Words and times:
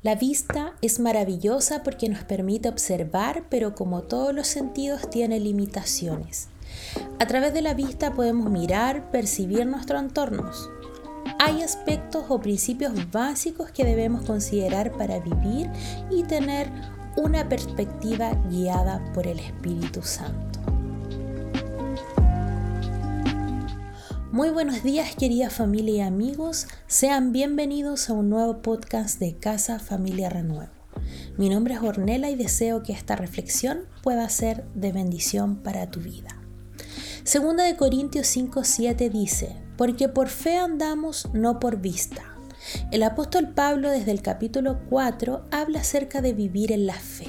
La 0.00 0.14
vista 0.14 0.74
es 0.80 1.00
maravillosa 1.00 1.82
porque 1.82 2.08
nos 2.08 2.22
permite 2.22 2.68
observar, 2.68 3.46
pero 3.48 3.74
como 3.74 4.02
todos 4.02 4.32
los 4.32 4.46
sentidos 4.46 5.10
tiene 5.10 5.40
limitaciones. 5.40 6.46
A 7.18 7.26
través 7.26 7.52
de 7.52 7.62
la 7.62 7.74
vista 7.74 8.14
podemos 8.14 8.48
mirar, 8.48 9.10
percibir 9.10 9.66
nuestro 9.66 9.98
entorno. 9.98 10.52
Hay 11.40 11.62
aspectos 11.62 12.26
o 12.28 12.40
principios 12.40 13.10
básicos 13.10 13.72
que 13.72 13.84
debemos 13.84 14.24
considerar 14.24 14.92
para 14.92 15.18
vivir 15.18 15.68
y 16.12 16.22
tener 16.22 16.70
una 17.16 17.48
perspectiva 17.48 18.34
guiada 18.48 19.02
por 19.12 19.26
el 19.26 19.40
Espíritu 19.40 20.02
Santo. 20.02 20.57
Muy 24.30 24.50
buenos 24.50 24.82
días 24.82 25.16
querida 25.16 25.48
familia 25.48 25.94
y 25.94 26.00
amigos, 26.00 26.66
sean 26.86 27.32
bienvenidos 27.32 28.10
a 28.10 28.12
un 28.12 28.28
nuevo 28.28 28.60
podcast 28.60 29.18
de 29.18 29.38
Casa 29.38 29.78
Familia 29.78 30.28
Renuevo. 30.28 30.70
Mi 31.38 31.48
nombre 31.48 31.72
es 31.72 31.80
Ornella 31.80 32.28
y 32.28 32.36
deseo 32.36 32.82
que 32.82 32.92
esta 32.92 33.16
reflexión 33.16 33.86
pueda 34.02 34.28
ser 34.28 34.66
de 34.74 34.92
bendición 34.92 35.56
para 35.56 35.90
tu 35.90 36.00
vida. 36.00 36.28
Segunda 37.24 37.64
de 37.64 37.76
Corintios 37.76 38.26
5:7 38.26 39.08
dice, 39.08 39.56
porque 39.78 40.10
por 40.10 40.28
fe 40.28 40.58
andamos, 40.58 41.30
no 41.32 41.58
por 41.58 41.80
vista. 41.80 42.22
El 42.92 43.04
apóstol 43.04 43.54
Pablo 43.54 43.90
desde 43.90 44.10
el 44.10 44.20
capítulo 44.20 44.80
4 44.90 45.46
habla 45.50 45.80
acerca 45.80 46.20
de 46.20 46.34
vivir 46.34 46.70
en 46.70 46.84
la 46.84 47.00
fe. 47.00 47.28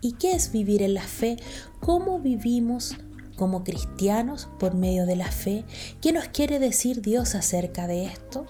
¿Y 0.00 0.14
qué 0.14 0.32
es 0.32 0.50
vivir 0.50 0.82
en 0.82 0.94
la 0.94 1.02
fe? 1.02 1.36
¿Cómo 1.78 2.18
vivimos 2.18 2.96
como 3.40 3.64
cristianos 3.64 4.50
por 4.58 4.74
medio 4.74 5.06
de 5.06 5.16
la 5.16 5.32
fe. 5.32 5.64
¿Qué 6.02 6.12
nos 6.12 6.28
quiere 6.28 6.58
decir 6.58 7.00
Dios 7.00 7.34
acerca 7.34 7.86
de 7.86 8.04
esto? 8.04 8.44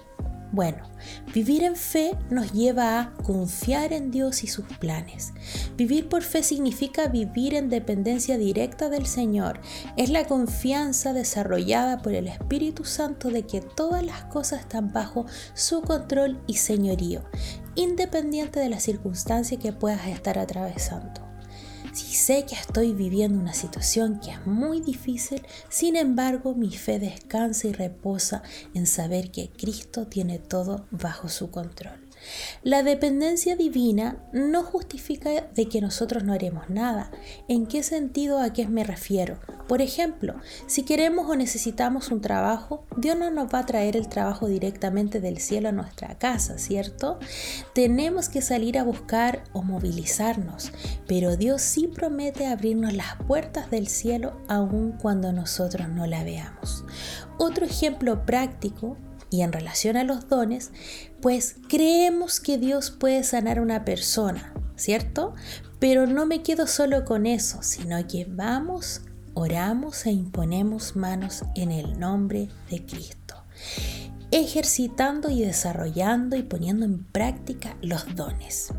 Bueno, 0.51 0.83
vivir 1.33 1.63
en 1.63 1.77
fe 1.77 2.17
nos 2.29 2.51
lleva 2.51 2.99
a 2.99 3.13
confiar 3.23 3.93
en 3.93 4.11
Dios 4.11 4.43
y 4.43 4.47
sus 4.47 4.65
planes. 4.79 5.31
Vivir 5.77 6.09
por 6.09 6.23
fe 6.23 6.43
significa 6.43 7.07
vivir 7.07 7.53
en 7.53 7.69
dependencia 7.69 8.37
directa 8.37 8.89
del 8.89 9.05
Señor. 9.05 9.61
Es 9.95 10.09
la 10.09 10.25
confianza 10.25 11.13
desarrollada 11.13 12.01
por 12.01 12.13
el 12.13 12.27
Espíritu 12.27 12.83
Santo 12.83 13.29
de 13.29 13.43
que 13.43 13.61
todas 13.61 14.03
las 14.03 14.25
cosas 14.25 14.59
están 14.59 14.91
bajo 14.91 15.25
su 15.53 15.83
control 15.83 16.43
y 16.47 16.55
señorío, 16.55 17.23
independiente 17.75 18.59
de 18.59 18.67
la 18.67 18.81
circunstancia 18.81 19.57
que 19.57 19.71
puedas 19.71 20.05
estar 20.07 20.37
atravesando. 20.37 21.30
Si 21.93 22.15
sé 22.15 22.45
que 22.45 22.55
estoy 22.55 22.93
viviendo 22.93 23.37
una 23.37 23.53
situación 23.53 24.21
que 24.21 24.31
es 24.31 24.47
muy 24.47 24.79
difícil, 24.79 25.41
sin 25.69 25.97
embargo 25.97 26.55
mi 26.55 26.71
fe 26.71 26.99
descansa 26.99 27.67
y 27.67 27.73
reposa 27.73 28.43
en 28.73 28.87
saber 28.87 29.29
que 29.29 29.49
Cristo 29.49 30.07
tiene 30.07 30.39
todo 30.39 30.85
bajo 30.91 31.27
su 31.27 31.51
control. 31.51 32.00
La 32.63 32.83
dependencia 32.83 33.55
divina 33.55 34.17
no 34.33 34.63
justifica 34.63 35.29
de 35.53 35.67
que 35.67 35.81
nosotros 35.81 36.23
no 36.23 36.33
haremos 36.33 36.69
nada. 36.69 37.11
¿En 37.47 37.65
qué 37.65 37.83
sentido 37.83 38.39
a 38.39 38.53
qué 38.53 38.67
me 38.67 38.83
refiero? 38.83 39.39
Por 39.67 39.81
ejemplo, 39.81 40.35
si 40.67 40.83
queremos 40.83 41.29
o 41.29 41.35
necesitamos 41.35 42.11
un 42.11 42.21
trabajo, 42.21 42.85
Dios 42.97 43.17
no 43.17 43.31
nos 43.31 43.53
va 43.53 43.59
a 43.59 43.65
traer 43.65 43.95
el 43.95 44.09
trabajo 44.09 44.47
directamente 44.47 45.21
del 45.21 45.39
cielo 45.39 45.69
a 45.69 45.71
nuestra 45.71 46.17
casa, 46.17 46.57
¿cierto? 46.57 47.19
Tenemos 47.73 48.29
que 48.29 48.41
salir 48.41 48.77
a 48.77 48.83
buscar 48.83 49.43
o 49.53 49.63
movilizarnos, 49.63 50.71
pero 51.07 51.37
Dios 51.37 51.61
sí 51.61 51.87
promete 51.87 52.47
abrirnos 52.47 52.93
las 52.93 53.15
puertas 53.27 53.71
del 53.71 53.87
cielo 53.87 54.41
aun 54.47 54.91
cuando 54.91 55.31
nosotros 55.31 55.89
no 55.89 56.05
la 56.05 56.23
veamos. 56.23 56.83
Otro 57.37 57.65
ejemplo 57.65 58.25
práctico 58.25 58.97
y 59.31 59.41
en 59.41 59.51
relación 59.51 59.97
a 59.97 60.03
los 60.03 60.27
dones, 60.27 60.71
pues 61.21 61.55
creemos 61.67 62.39
que 62.39 62.59
Dios 62.59 62.91
puede 62.91 63.23
sanar 63.23 63.57
a 63.57 63.61
una 63.63 63.85
persona, 63.85 64.53
¿cierto? 64.75 65.33
Pero 65.79 66.05
no 66.05 66.27
me 66.27 66.43
quedo 66.43 66.67
solo 66.67 67.05
con 67.05 67.25
eso, 67.25 67.63
sino 67.63 68.05
que 68.07 68.25
vamos, 68.29 69.01
oramos 69.33 70.05
e 70.05 70.11
imponemos 70.11 70.95
manos 70.95 71.43
en 71.55 71.71
el 71.71 71.97
nombre 71.97 72.49
de 72.69 72.85
Cristo, 72.85 73.35
ejercitando 74.29 75.31
y 75.31 75.43
desarrollando 75.43 76.35
y 76.35 76.43
poniendo 76.43 76.85
en 76.85 77.03
práctica 77.03 77.77
los 77.81 78.13
dones. 78.15 78.73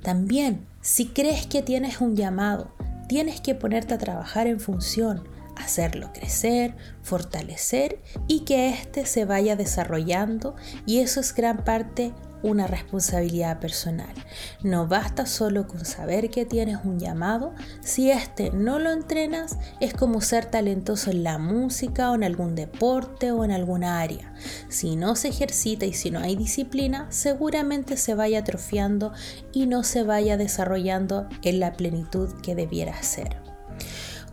También, 0.00 0.66
si 0.80 1.06
crees 1.06 1.46
que 1.46 1.62
tienes 1.62 2.00
un 2.00 2.14
llamado, 2.14 2.72
tienes 3.08 3.40
que 3.40 3.56
ponerte 3.56 3.94
a 3.94 3.98
trabajar 3.98 4.46
en 4.46 4.60
función, 4.60 5.24
hacerlo 5.58 6.12
crecer, 6.12 6.76
fortalecer 7.02 8.00
y 8.26 8.40
que 8.40 8.70
éste 8.70 9.06
se 9.06 9.24
vaya 9.24 9.56
desarrollando 9.56 10.56
y 10.86 11.00
eso 11.00 11.20
es 11.20 11.34
gran 11.34 11.64
parte 11.64 12.12
una 12.42 12.66
responsabilidad 12.66 13.58
personal. 13.58 14.14
No 14.62 14.86
basta 14.86 15.26
solo 15.26 15.66
con 15.66 15.84
saber 15.84 16.30
que 16.30 16.44
tienes 16.44 16.78
un 16.84 16.98
llamado, 16.98 17.54
si 17.80 18.10
este 18.10 18.50
no 18.50 18.78
lo 18.78 18.90
entrenas 18.90 19.58
es 19.80 19.94
como 19.94 20.20
ser 20.20 20.46
talentoso 20.46 21.10
en 21.10 21.24
la 21.24 21.38
música 21.38 22.10
o 22.10 22.14
en 22.14 22.24
algún 22.24 22.54
deporte 22.54 23.32
o 23.32 23.44
en 23.44 23.50
alguna 23.50 24.00
área. 24.00 24.32
Si 24.68 24.96
no 24.96 25.16
se 25.16 25.28
ejercita 25.28 25.86
y 25.86 25.92
si 25.92 26.10
no 26.10 26.20
hay 26.20 26.36
disciplina, 26.36 27.06
seguramente 27.10 27.96
se 27.96 28.14
vaya 28.14 28.40
atrofiando 28.40 29.12
y 29.52 29.66
no 29.66 29.82
se 29.82 30.02
vaya 30.02 30.36
desarrollando 30.36 31.28
en 31.42 31.60
la 31.60 31.72
plenitud 31.72 32.40
que 32.40 32.54
debiera 32.54 33.02
ser. 33.02 33.47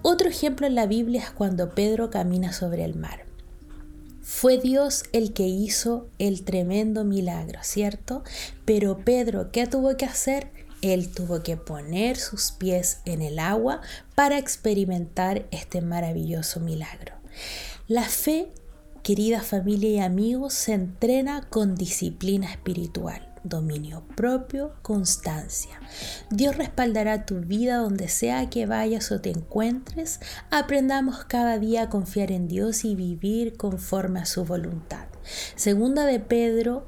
Otro 0.08 0.30
ejemplo 0.30 0.68
en 0.68 0.76
la 0.76 0.86
Biblia 0.86 1.24
es 1.24 1.32
cuando 1.32 1.72
Pedro 1.72 2.12
camina 2.12 2.54
sobre 2.54 2.86
el 2.86 2.94
mar. 2.94 3.26
Fue 4.22 4.60
Dios 4.60 5.06
el 5.14 5.34
que 5.34 5.48
hizo 5.48 6.06
el 6.20 6.44
tremendo 6.44 7.04
milagro, 7.04 7.58
¿cierto? 7.64 8.24
Pero 8.66 9.00
Pedro, 9.00 9.52
¿qué 9.52 9.66
tuvo 9.66 9.98
que 9.98 10.06
hacer? 10.06 10.52
Él 10.84 11.10
tuvo 11.12 11.42
que 11.42 11.58
poner 11.58 12.18
sus 12.18 12.52
pies 12.52 13.00
en 13.06 13.24
el 13.24 13.40
agua 13.40 13.82
para 14.14 14.38
experimentar 14.38 15.48
este 15.50 15.82
maravilloso 15.82 16.60
milagro. 16.60 17.16
La 17.88 18.04
fe, 18.04 18.50
querida 19.02 19.42
familia 19.42 19.90
y 19.90 20.00
amigos, 20.02 20.54
se 20.54 20.74
entrena 20.74 21.48
con 21.50 21.74
disciplina 21.74 22.52
espiritual 22.52 23.35
dominio 23.46 24.04
propio, 24.16 24.74
constancia. 24.82 25.80
Dios 26.30 26.58
respaldará 26.58 27.26
tu 27.26 27.40
vida 27.40 27.78
donde 27.78 28.10
sea 28.10 28.50
que 28.50 28.66
vayas 28.66 29.12
o 29.12 29.22
te 29.22 29.30
encuentres. 29.30 30.20
Aprendamos 30.50 31.24
cada 31.26 31.58
día 31.60 31.84
a 31.84 31.90
confiar 31.90 32.32
en 32.32 32.48
Dios 32.48 32.84
y 32.84 32.96
vivir 32.96 33.56
conforme 33.56 34.20
a 34.20 34.26
su 34.26 34.44
voluntad. 34.44 35.06
Segunda 35.56 36.06
de 36.06 36.20
Pedro 36.20 36.88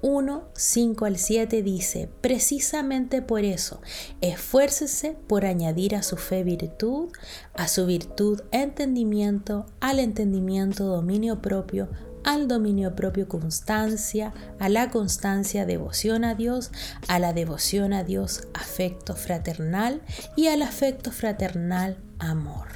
1, 0.00 0.44
5 0.52 1.04
al 1.04 1.18
7 1.18 1.62
dice, 1.62 2.08
precisamente 2.20 3.20
por 3.20 3.44
eso, 3.44 3.80
esfuércese 4.20 5.16
por 5.26 5.44
añadir 5.44 5.96
a 5.96 6.04
su 6.04 6.16
fe 6.16 6.44
virtud, 6.44 7.08
a 7.54 7.66
su 7.66 7.84
virtud 7.86 8.42
entendimiento, 8.52 9.66
al 9.80 9.98
entendimiento 9.98 10.84
dominio 10.84 11.42
propio, 11.42 11.88
al 12.28 12.46
dominio 12.46 12.94
propio 12.94 13.26
constancia, 13.26 14.34
a 14.58 14.68
la 14.68 14.90
constancia 14.90 15.64
devoción 15.64 16.26
a 16.26 16.34
Dios, 16.34 16.70
a 17.08 17.18
la 17.18 17.32
devoción 17.32 17.94
a 17.94 18.04
Dios 18.04 18.48
afecto 18.52 19.16
fraternal 19.16 20.02
y 20.36 20.48
al 20.48 20.60
afecto 20.60 21.10
fraternal 21.10 21.96
amor. 22.18 22.66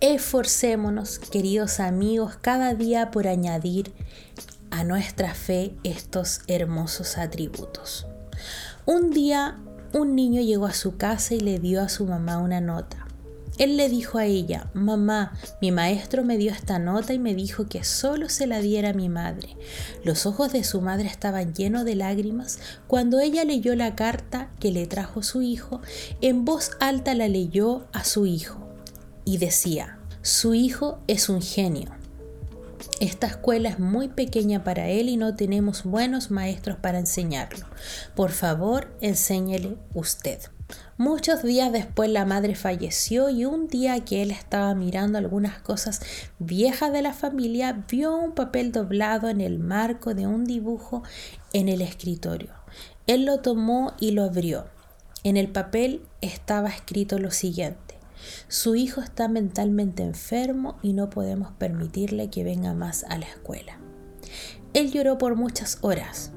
Esforcémonos, 0.00 1.20
queridos 1.20 1.78
amigos, 1.78 2.34
cada 2.40 2.74
día 2.74 3.12
por 3.12 3.28
añadir 3.28 3.92
a 4.72 4.82
nuestra 4.82 5.34
fe 5.34 5.76
estos 5.84 6.40
hermosos 6.48 7.16
atributos. 7.16 8.08
Un 8.86 9.10
día 9.10 9.56
un 9.92 10.16
niño 10.16 10.42
llegó 10.42 10.66
a 10.66 10.74
su 10.74 10.96
casa 10.96 11.34
y 11.34 11.40
le 11.40 11.60
dio 11.60 11.80
a 11.80 11.88
su 11.88 12.06
mamá 12.06 12.38
una 12.38 12.60
nota. 12.60 13.07
Él 13.58 13.76
le 13.76 13.88
dijo 13.88 14.18
a 14.18 14.24
ella, 14.24 14.70
mamá, 14.72 15.32
mi 15.60 15.72
maestro 15.72 16.24
me 16.24 16.38
dio 16.38 16.52
esta 16.52 16.78
nota 16.78 17.12
y 17.12 17.18
me 17.18 17.34
dijo 17.34 17.66
que 17.68 17.82
solo 17.82 18.28
se 18.28 18.46
la 18.46 18.60
diera 18.60 18.90
a 18.90 18.94
mi 18.94 19.08
madre. 19.08 19.56
Los 20.04 20.26
ojos 20.26 20.52
de 20.52 20.62
su 20.62 20.80
madre 20.80 21.08
estaban 21.08 21.54
llenos 21.54 21.84
de 21.84 21.96
lágrimas 21.96 22.60
cuando 22.86 23.18
ella 23.18 23.44
leyó 23.44 23.74
la 23.74 23.96
carta 23.96 24.50
que 24.60 24.70
le 24.70 24.86
trajo 24.86 25.22
su 25.24 25.42
hijo, 25.42 25.80
en 26.20 26.44
voz 26.44 26.70
alta 26.78 27.14
la 27.14 27.26
leyó 27.26 27.86
a 27.92 28.04
su 28.04 28.26
hijo 28.26 28.68
y 29.24 29.38
decía, 29.38 29.98
su 30.22 30.54
hijo 30.54 31.00
es 31.08 31.28
un 31.28 31.42
genio. 31.42 31.90
Esta 33.00 33.26
escuela 33.26 33.68
es 33.68 33.78
muy 33.78 34.08
pequeña 34.08 34.64
para 34.64 34.88
él 34.88 35.08
y 35.08 35.16
no 35.16 35.34
tenemos 35.34 35.84
buenos 35.84 36.30
maestros 36.30 36.78
para 36.78 36.98
enseñarlo. 36.98 37.66
Por 38.14 38.30
favor, 38.30 38.88
enséñele 39.00 39.76
usted. 39.94 40.40
Muchos 40.96 41.42
días 41.42 41.72
después 41.72 42.10
la 42.10 42.24
madre 42.24 42.54
falleció 42.54 43.30
y 43.30 43.44
un 43.44 43.68
día 43.68 44.04
que 44.04 44.20
él 44.22 44.30
estaba 44.30 44.74
mirando 44.74 45.18
algunas 45.18 45.58
cosas 45.60 46.00
viejas 46.38 46.92
de 46.92 47.02
la 47.02 47.12
familia, 47.12 47.84
vio 47.88 48.16
un 48.16 48.32
papel 48.32 48.72
doblado 48.72 49.28
en 49.28 49.40
el 49.40 49.58
marco 49.58 50.14
de 50.14 50.26
un 50.26 50.44
dibujo 50.44 51.02
en 51.52 51.68
el 51.68 51.82
escritorio. 51.82 52.50
Él 53.06 53.24
lo 53.24 53.38
tomó 53.40 53.94
y 54.00 54.10
lo 54.10 54.24
abrió. 54.24 54.66
En 55.24 55.36
el 55.36 55.48
papel 55.48 56.02
estaba 56.20 56.68
escrito 56.68 57.18
lo 57.18 57.30
siguiente. 57.30 57.94
Su 58.48 58.74
hijo 58.74 59.00
está 59.00 59.28
mentalmente 59.28 60.02
enfermo 60.02 60.78
y 60.82 60.92
no 60.92 61.10
podemos 61.10 61.52
permitirle 61.52 62.30
que 62.30 62.44
venga 62.44 62.74
más 62.74 63.04
a 63.04 63.18
la 63.18 63.26
escuela. 63.26 63.78
Él 64.74 64.92
lloró 64.92 65.16
por 65.18 65.36
muchas 65.36 65.78
horas. 65.82 66.32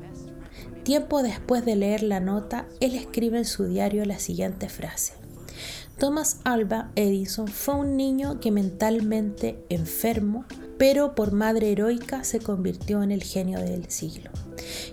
Tiempo 0.83 1.22
después 1.22 1.63
de 1.63 1.75
leer 1.75 2.04
la 2.04 2.19
nota, 2.19 2.66
él 2.80 2.95
escribe 2.95 3.38
en 3.38 3.45
su 3.45 3.66
diario 3.66 4.04
la 4.06 4.19
siguiente 4.19 4.68
frase. 4.68 5.13
Thomas 6.00 6.39
Alba 6.44 6.92
Edison 6.95 7.48
fue 7.48 7.75
un 7.75 7.95
niño 7.95 8.39
que 8.39 8.50
mentalmente 8.50 9.63
enfermo, 9.69 10.45
pero 10.80 11.13
por 11.13 11.31
madre 11.31 11.72
heroica 11.72 12.24
se 12.24 12.39
convirtió 12.39 13.04
en 13.04 13.12
el 13.12 13.22
genio 13.22 13.60
del 13.60 13.88
siglo. 13.92 14.31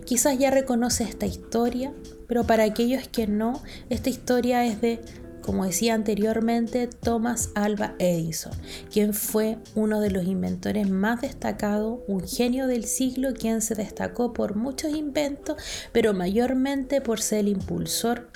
Quizás 0.04 0.38
ya 0.38 0.50
reconoce 0.50 1.04
esta 1.04 1.24
historia, 1.24 1.94
pero 2.26 2.44
para 2.44 2.64
aquellos 2.64 3.08
que 3.08 3.26
no, 3.26 3.62
esta 3.88 4.10
historia 4.10 4.66
es 4.66 4.82
de 4.82 5.00
como 5.48 5.64
decía 5.64 5.94
anteriormente, 5.94 6.88
Thomas 6.88 7.52
Alba 7.54 7.94
Edison, 7.98 8.52
quien 8.92 9.14
fue 9.14 9.56
uno 9.74 10.02
de 10.02 10.10
los 10.10 10.26
inventores 10.26 10.90
más 10.90 11.22
destacados, 11.22 12.00
un 12.06 12.28
genio 12.28 12.66
del 12.66 12.84
siglo, 12.84 13.32
quien 13.32 13.62
se 13.62 13.74
destacó 13.74 14.34
por 14.34 14.56
muchos 14.56 14.94
inventos, 14.94 15.56
pero 15.90 16.12
mayormente 16.12 17.00
por 17.00 17.22
ser 17.22 17.38
el 17.38 17.48
impulsor 17.48 18.28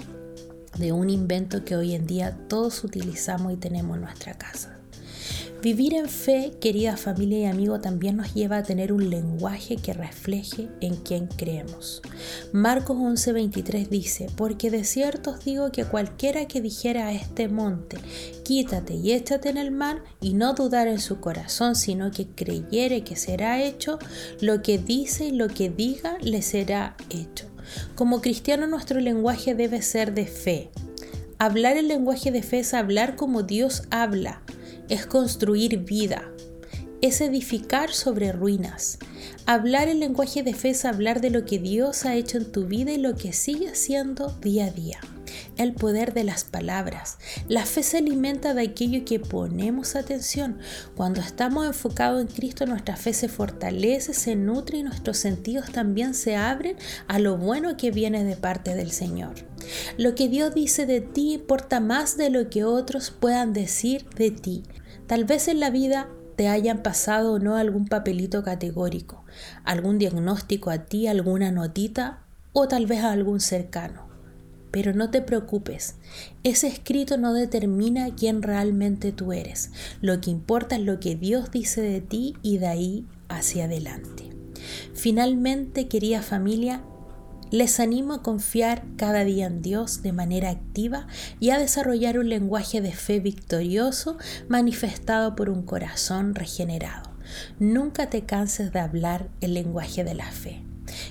de 0.79 0.93
un 0.93 1.11
invento 1.11 1.67
que 1.67 1.77
hoy 1.77 1.95
en 1.95 2.07
día 2.07 2.35
todos 2.49 2.83
utilizamos 2.83 3.53
y 3.53 3.57
tenemos 3.57 3.99
en 3.99 4.05
nuestra 4.05 4.33
casa. 4.39 4.82
Vivir 5.63 5.95
en 5.95 6.09
fe, 6.09 6.55
querida 6.61 6.97
familia 6.97 7.39
y 7.39 7.45
amigo, 7.45 7.79
también 7.81 8.17
nos 8.17 8.35
lleva 8.35 8.57
a 8.57 8.63
tener 8.65 8.93
un 8.93 9.11
lenguaje 9.11 9.77
que 9.77 9.93
refleje 9.93 10.69
en 10.81 10.97
quien 10.97 11.29
creemos. 11.29 12.03
Marcos 12.53 12.97
11:23 12.97 13.89
dice, 13.89 14.27
porque 14.35 14.73
de 14.73 14.83
cierto 14.83 15.31
os 15.31 15.45
digo 15.45 15.71
que 15.71 15.85
cualquiera 15.85 16.47
que 16.47 16.61
dijera 16.61 17.07
a 17.07 17.13
este 17.13 17.47
monte, 17.47 17.99
quítate 18.43 18.95
y 18.95 19.13
échate 19.13 19.51
en 19.51 19.57
el 19.57 19.71
mar, 19.71 20.03
y 20.21 20.35
no 20.35 20.55
dudar 20.55 20.89
en 20.89 20.99
su 20.99 21.21
corazón, 21.21 21.77
sino 21.77 22.11
que 22.11 22.27
creyere 22.27 23.05
que 23.05 23.15
será 23.15 23.63
hecho, 23.63 24.01
lo 24.41 24.63
que 24.63 24.79
dice 24.79 25.27
y 25.27 25.31
lo 25.31 25.47
que 25.47 25.71
diga 25.71 26.19
le 26.23 26.43
será 26.43 26.97
hecho. 27.09 27.47
Como 27.95 28.21
cristiano 28.21 28.67
nuestro 28.67 28.99
lenguaje 28.99 29.55
debe 29.55 29.81
ser 29.81 30.13
de 30.13 30.27
fe. 30.27 30.71
Hablar 31.45 31.77
el 31.77 31.89
lenguaje 31.89 32.31
de 32.31 32.41
fe 32.41 32.61
es 32.61 32.73
hablar 32.73 33.17
como 33.17 33.43
Dios 33.43 33.83
habla 33.91 34.43
es 34.89 35.07
construir 35.07 35.79
vida, 35.79 36.31
es 37.01 37.21
edificar 37.21 37.91
sobre 37.91 38.31
ruinas. 38.31 39.01
Hablar 39.45 39.89
el 39.89 39.99
lenguaje 39.99 40.45
de 40.45 40.55
fe 40.55 40.71
es 40.71 40.85
hablar 40.85 41.21
de 41.21 41.31
lo 41.31 41.45
que 41.45 41.59
Dios 41.59 42.05
ha 42.05 42.15
hecho 42.15 42.39
en 42.39 42.53
tu 42.53 42.67
vida 42.67 42.93
y 42.93 42.99
lo 42.99 43.17
que 43.17 43.33
sigue 43.33 43.71
haciendo 43.71 44.29
día 44.41 44.67
a 44.67 44.71
día. 44.71 45.01
El 45.63 45.75
poder 45.75 46.13
de 46.13 46.25
las 46.25 46.43
palabras. 46.43 47.19
La 47.47 47.65
fe 47.65 47.85
se 47.85 47.99
alimenta 47.99 48.53
de 48.53 48.63
aquello 48.63 49.05
que 49.05 49.21
ponemos 49.21 49.95
atención. 49.95 50.59
Cuando 50.97 51.21
estamos 51.21 51.65
enfocados 51.65 52.21
en 52.21 52.27
Cristo, 52.27 52.67
nuestra 52.67 52.97
fe 52.97 53.13
se 53.13 53.29
fortalece, 53.29 54.13
se 54.13 54.35
nutre 54.35 54.79
y 54.79 54.83
nuestros 54.83 55.19
sentidos 55.19 55.71
también 55.71 56.15
se 56.15 56.35
abren 56.35 56.77
a 57.07 57.21
lo 57.21 57.37
bueno 57.37 57.77
que 57.77 57.93
viene 57.93 58.25
de 58.25 58.35
parte 58.35 58.75
del 58.75 58.91
Señor. 58.91 59.35
Lo 59.97 60.17
que 60.17 60.27
Dios 60.27 60.53
dice 60.53 60.85
de 60.85 61.01
ti 61.01 61.35
importa 61.35 61.79
más 61.79 62.17
de 62.17 62.31
lo 62.31 62.51
que 62.51 62.65
otros 62.65 63.13
puedan 63.13 63.53
decir 63.53 64.05
de 64.17 64.33
ti. 64.33 64.65
Tal 65.07 65.25
vez 65.25 65.47
en 65.47 65.61
la 65.61 65.71
vida 65.71 66.09
te 66.35 66.49
hayan 66.49 66.83
pasado 66.83 67.35
o 67.35 67.39
no 67.39 67.55
algún 67.55 67.87
papelito 67.87 68.43
categórico, 68.43 69.25
algún 69.63 69.99
diagnóstico 69.99 70.71
a 70.71 70.87
ti, 70.87 71.07
alguna 71.07 71.53
notita 71.53 72.25
o 72.53 72.67
tal 72.67 72.87
vez 72.87 73.05
a 73.05 73.13
algún 73.13 73.39
cercano. 73.39 74.12
Pero 74.73 74.93
no 74.93 75.11
te 75.11 75.23
preocupes, 75.23 75.95
ese 76.43 76.67
escrito 76.67 77.19
no 77.19 77.35
determina 77.35 78.15
quién 78.17 78.43
realmente 78.43 79.13
tú 79.13 79.33
eres. 79.33 79.71
Lo 80.01 80.21
que 80.21 80.31
importa 80.31 80.75
es 80.75 80.83
lo 80.83 80.99
que 80.99 81.15
Dios 81.15 81.53
dice 81.53 81.81
de 81.83 82.01
ti 82.01 82.35
y 82.43 82.59
de 82.59 82.67
ahí 82.67 83.07
hacia 83.29 83.67
adelante. 83.67 84.31
Finalmente, 84.95 85.87
querida 85.89 86.23
familia, 86.23 86.83
les 87.53 87.81
animo 87.81 88.15
a 88.15 88.23
confiar 88.23 88.83
cada 88.97 89.25
día 89.25 89.47
en 89.47 89.61
Dios 89.61 90.03
de 90.03 90.13
manera 90.13 90.49
activa 90.49 91.07
y 91.39 91.51
a 91.51 91.59
desarrollar 91.59 92.19
un 92.19 92.31
lenguaje 92.31 92.81
de 92.81 92.93
fe 92.93 93.21
victorioso 93.21 94.17
manifestado 94.49 95.37
por 95.37 95.51
un 95.51 95.63
corazón 95.63 96.35
regenerado. 96.35 97.11
Nunca 97.59 98.09
te 98.09 98.23
canses 98.23 98.73
de 98.73 98.81
hablar 98.81 99.29
el 99.43 99.53
lenguaje 99.53 100.03
de 100.03 100.15
la 100.15 100.31
fe. 100.31 100.63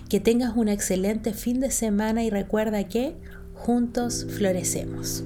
Que 0.10 0.20
tengas 0.20 0.56
un 0.56 0.68
excelente 0.68 1.34
fin 1.34 1.60
de 1.60 1.70
semana 1.70 2.24
y 2.24 2.32
recuerda 2.32 2.84
que 2.86 3.16
juntos 3.66 4.26
florecemos. 4.28 5.24